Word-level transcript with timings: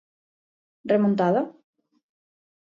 Remontada? 0.93 1.41